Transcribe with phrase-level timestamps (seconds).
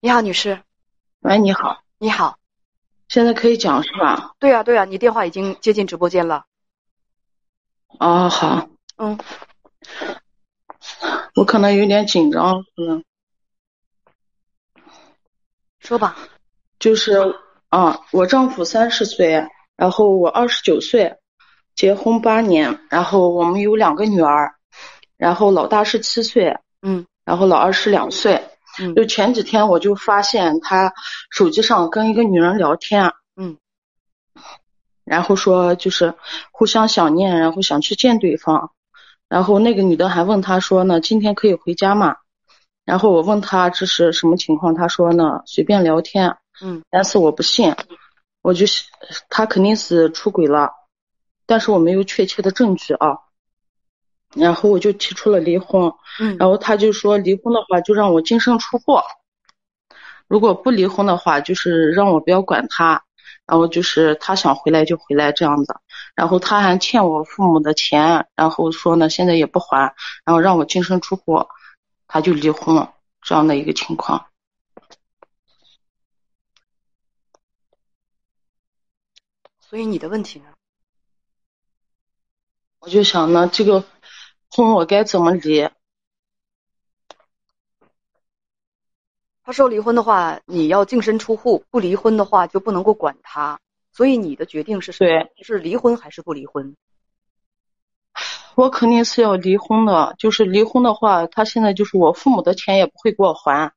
[0.00, 0.62] 你好，女士。
[1.22, 2.38] 喂，你好，你好。
[3.08, 4.36] 现在可以讲是吧？
[4.38, 6.44] 对呀，对呀，你电话已经接进直播间了。
[7.98, 8.68] 哦，好。
[8.96, 9.18] 嗯。
[11.34, 13.02] 我可能有点紧张，可能。
[15.80, 16.16] 说吧。
[16.78, 17.34] 就是
[17.68, 21.16] 啊，我丈夫三十岁，然后我二十九岁，
[21.74, 24.54] 结婚八年，然后我们有两个女儿，
[25.16, 28.48] 然后老大是七岁，嗯，然后老二是两岁。
[28.94, 30.92] 就前几天我就发现他
[31.30, 33.56] 手机上跟一个女人聊天，嗯，
[35.04, 36.14] 然后说就是
[36.52, 38.72] 互相想念，然后想去见对方，
[39.28, 42.16] 然后那个女的还问他说呢，今天可以回家吗？
[42.84, 47.74] 然后我问他这是什么情况，他说呢随便聊天，嗯，但是我不信，
[48.42, 48.84] 我就是
[49.28, 50.72] 他肯定是出轨了，
[51.46, 53.18] 但是我没有确切的证据啊。
[54.34, 59.00] 然后我就提出了离婚，嗯，然后他就说离婚的话就让我净身出户，
[60.26, 63.02] 如果不离婚的话就是让我不要管他，
[63.46, 65.74] 然后就是他想回来就回来这样子，
[66.14, 71.46] 然后他还欠我父母的钱，然后说呢现在也不还，然后让我净身出户，
[72.06, 74.26] 他就离婚了这样的一个情况。
[79.58, 80.46] 所以你的问题呢？
[82.80, 83.82] 我就想呢这个。
[84.58, 85.68] 婚 我该怎么离？
[89.44, 93.60] 他说离婚的话，你要净身出户；不离婚的话，就不能够管他。
[93.92, 95.28] 所以你的决定是什么？
[95.42, 96.76] 是离婚还是不离婚？
[98.56, 100.16] 我肯定是要离婚的。
[100.18, 103.72] 就是离婚的话，他现在就是我父母的钱也不会给我还，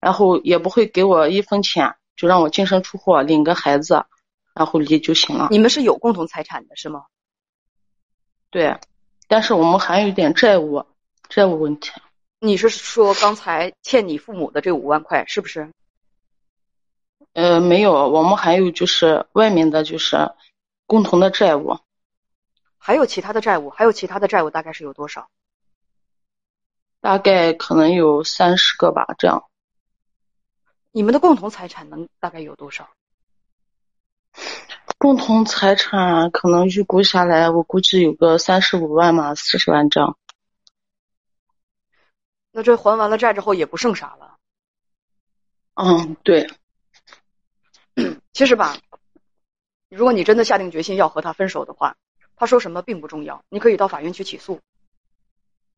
[0.00, 4.04] 然后也不会给我一分钱，就让我净身出户，领个孩子，
[4.54, 5.48] 然后离就行了。
[5.50, 7.04] 你们是有共同财产的是吗？
[8.50, 8.78] 对。
[9.26, 10.84] 但是我们还有一点债务，
[11.28, 11.90] 债务问题。
[12.38, 15.72] 你是说刚才欠你父母的这五万块是不是？
[17.32, 20.16] 呃，没有，我们还有就是外面的，就是
[20.86, 21.78] 共同的债务。
[22.78, 23.70] 还有其他的债务？
[23.70, 25.28] 还有其他的债务大概是有多少？
[27.00, 29.44] 大概可能有三十个吧，这样。
[30.92, 32.88] 你们的共同财产能大概有多少？
[35.06, 40.18] 共同财产可能预估下来，我估计有个三十五万嘛，四十万这样。
[42.50, 44.36] 那这还完了债之后也不剩啥了。
[45.74, 46.50] 嗯，对。
[48.34, 48.76] 其实吧，
[49.88, 51.94] 如果你真的下定决心要和他分手的话，
[52.34, 54.58] 他说什么并不重要，你可以到法院去起诉。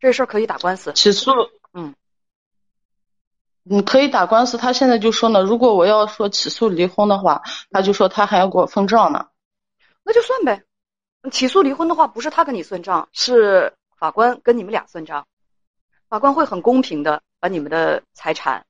[0.01, 0.95] 这事儿可以打官司。
[0.95, 1.33] 起诉。
[1.75, 1.95] 嗯。
[3.71, 9.29] 你可以打官司，他现在就说呢，如果我要说起诉离婚的话，他就说他还要给我分账呢。
[10.03, 10.65] 那就算呗，
[11.31, 15.27] 起诉离婚的话，不是他跟你算账，是法官跟你们俩算账。
[16.09, 18.65] 法官会很公平的把你们的财产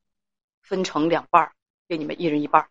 [0.62, 1.52] 分成两半儿，
[1.88, 2.68] 给你们一人一半儿。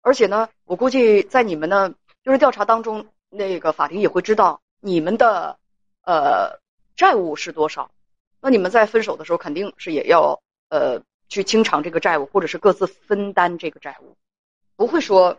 [0.00, 1.92] 而且呢，我估计在你们的
[2.22, 5.58] 就是调查当中，那个法庭也会知道你们的
[6.04, 6.60] 呃
[6.94, 7.90] 债务是多少。
[8.40, 11.02] 那你们在分手的时候，肯定是也要呃。
[11.32, 14.18] 去清偿这个债务，或者是各自分担这个债务，
[14.76, 15.38] 不会说，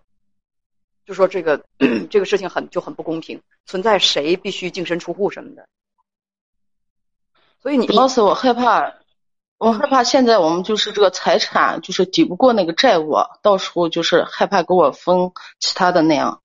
[1.06, 1.64] 就说这个
[2.10, 5.68] 这个事情很就很不公平，存在谁必须净身出户什么的。
[7.62, 8.92] 所以你要是我害怕，
[9.60, 16.42] 我害怕现在我们就是这个财产就是抵不过那个债务，到时候就是害怕给我分其他的那样，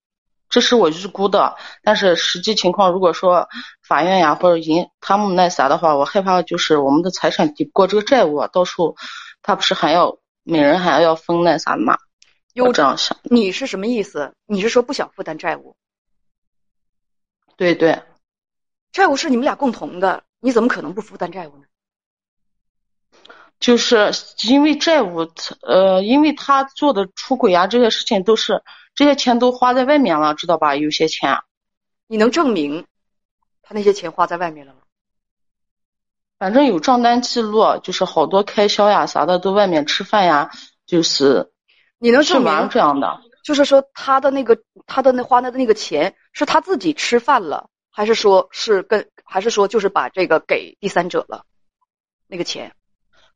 [0.51, 1.57] 这是我预估的。
[1.83, 3.49] 但是实际情况，如果说
[3.83, 8.95] 法院呀或者银他们那啥的话，我害怕就是我们的财产抵不过这个债务，到时候。
[9.43, 11.99] 他不是还要每人还要分那啥吗？
[12.55, 13.17] 又这样想。
[13.25, 14.35] 你是什么意思？
[14.47, 15.77] 你是说不想负担债务？
[17.57, 18.03] 对对，
[18.93, 21.65] 债务是你们俩共同的，你怎么可能不负担债务呢？
[23.61, 24.13] 就是
[24.49, 25.29] 因为债务，
[25.63, 28.63] 呃，因为他做的出轨啊这些事情都是
[28.95, 30.77] 这些钱都花在外面了，知道吧？
[30.77, 31.43] 有些钱，
[32.07, 32.87] 你能证明
[33.63, 34.81] 他那些钱花在外面了吗？
[36.39, 40.51] 反正有账单记录，就是好多开销呀啥的都外面吃饭呀，
[40.87, 41.51] 就是
[41.99, 43.21] 你能证明这样的？
[43.45, 51.45] 就是说他的那个他的那花的那个钱是他自己吃饭了，还是说是跟还是说就是把这个给第三者了？
[52.27, 52.73] 那个钱，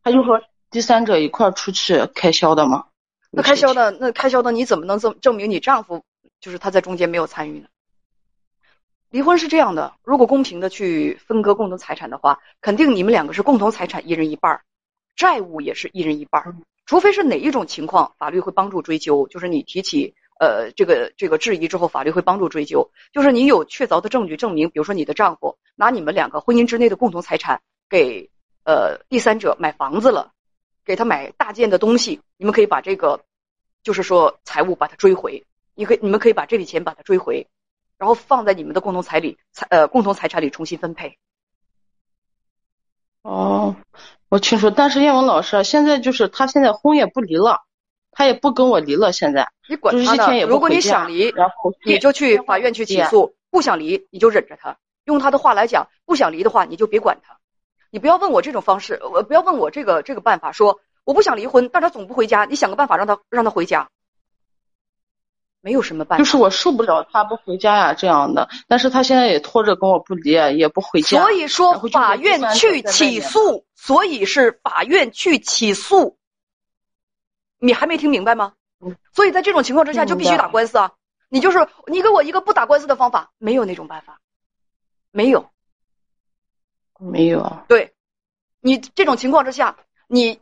[0.04, 2.84] 他就和第三者一块出去开销的吗？
[3.30, 6.04] 那开销的那开销的你怎么能证证明你丈夫
[6.40, 7.68] 就是他在中间没有参与呢？
[9.12, 14.62] 离婚是这样的，如果公平的去分割共同财产的话，肯定你们两个是共同财产一人一半儿，
[15.14, 16.56] 债务也是一人一半儿。
[16.86, 22.90] 除非是哪一种情况，法律会帮助追究，就是你提起呃这个这个质疑之后，法律会帮助追究。
[23.12, 27.60] 就是你有确凿的证据证明，比如说你的丈夫拿你们两个婚姻之内的共同财产
[27.90, 28.30] 给
[28.64, 30.32] 呃第三者买房子了，
[30.86, 33.20] 给他买大件的东西，你们可以把这个，
[33.82, 35.44] 就是说财务把它追回，
[35.74, 37.46] 你可以你们可以把这笔钱把它追回，
[38.02, 41.18] 然后放在你们的共同财里财呃共同财产里重新分配。
[43.22, 43.76] 哦，
[44.28, 47.60] 我清楚，但是燕文老师现在就是他现在婚也不离了，
[48.10, 54.76] 他也不跟我离了，现在你管就是他呢如果你想离，然后你就去法院去起诉；不想离，你就忍着他。
[55.04, 57.38] 用他的话来讲，不想离的话，你就别管他。
[57.92, 63.90] 你不要问我这种方式，我，不要问我这个这个办法，说我不想离婚，但他总不回家，你想个办法让他让他回家。
[65.62, 71.18] 没有什么办法，就是我受不了他不回家呀这样的，但是他现在也拖着跟我不离，也不回家。
[71.18, 76.18] 所以说法院去起诉，所以是法院去起诉。
[77.58, 78.52] 你还没听明白吗
[78.84, 78.94] 嗯？
[79.14, 80.92] 所以在这种情况之下，就必须打官司啊！
[81.28, 84.20] 你就是你给我一个不打官司的方法，没有那种办法，
[85.10, 85.48] 没有。
[86.98, 87.94] 没有，对，
[88.60, 89.76] 你这种情况之下，
[90.06, 90.38] 你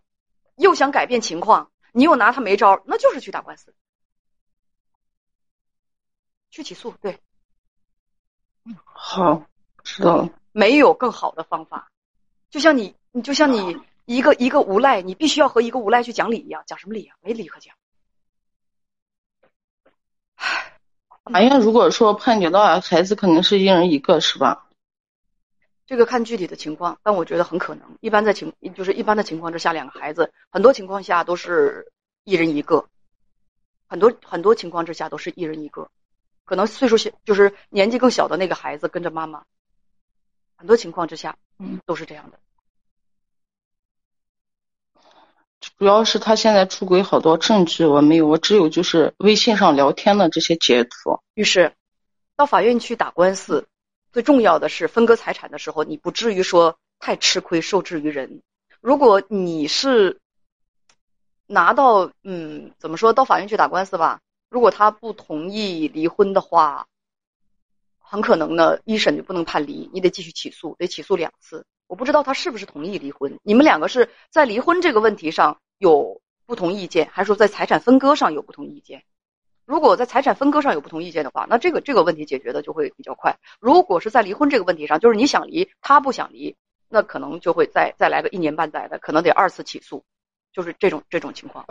[0.57, 3.73] 又想改变情况，你又拿他没招，那就是去打官司，
[6.51, 6.95] 去起诉。
[7.01, 7.19] 对，
[8.85, 9.43] 好，
[9.83, 10.29] 知道了。
[10.53, 11.91] 没有更好的方法。
[12.51, 17.17] 就像你，你就像你一个一个无赖，你必须要和一个无赖去讲理一样，讲什么理啊？
[17.23, 17.75] 没理可讲。
[21.25, 24.67] 法院如果说判决的话，孩子肯定是一人一个，是吧？
[25.87, 27.97] 这个看具体的情况，但我觉得很可能。
[28.01, 31.93] 一般在情就是一般的情况之下，两个孩子很多情况下都是
[32.25, 32.89] 一人一个，
[33.87, 35.89] 很多很多情况之下都是一人一个，
[36.51, 39.45] 可能岁数小就是年纪更小的那个孩子跟着妈妈，
[40.57, 42.41] 很多情况之下，嗯，都是这样的。
[45.79, 51.21] 主要是他现在出轨好多证据我没有，我只有就是微信上聊天的这些截图。
[51.35, 51.73] 于是，
[52.35, 53.69] 到法院去打官司，
[54.11, 58.43] 最重要的是分割财产的时候，你不至于说太吃亏，受制于人。
[58.81, 60.19] 如果你是
[61.47, 64.21] 拿到嗯，怎么说，到法院去打官司吧，
[64.51, 66.87] 如果他不同意离婚的话，
[68.01, 71.65] 很可能呢，一审就不能判离，你得继续起诉，得起诉两次。
[71.87, 79.05] 我不知道他是不是同意离婚，你们两个是在离婚这个问题上有不同意见，还是说在财产分割上有不同意见？
[79.65, 83.37] 如果在财产分割上有不同意见的话，那这个这个问题解决的就会比较快。
[83.61, 86.57] 如果是在离婚这个问题上，就是你想离，他不想离，
[86.89, 90.03] 那可能就会再再来个一年半载的，可能得二次起诉，
[90.53, 91.65] 就是这种这种情况。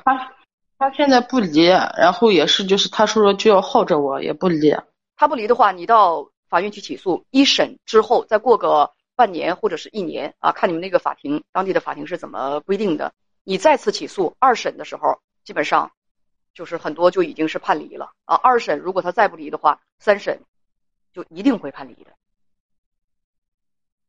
[0.79, 4.73] 他现在不离，然后也是就是他说说就要耗着我，也不离。
[5.17, 13.13] 他不离的话，你到法院去起诉，一审之后再过个半年或者是一年啊，看你们那个法庭当地的法庭是怎么规定的。
[13.43, 15.91] 你再次起诉，二审的时候基本上
[16.53, 18.35] 就是很多就已经是判离了啊。
[18.37, 20.39] 二审如果他再不离的话，三审
[21.11, 22.11] 就一定会判离的。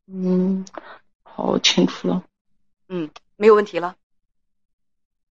[0.07, 0.65] 嗯，
[1.25, 2.23] 好，清楚了。
[2.89, 3.97] 嗯，没有问题了。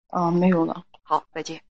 [0.08, 0.84] 啊，没有了。
[1.08, 1.67] 好，再见。